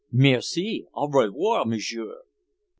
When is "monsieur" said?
1.67-2.21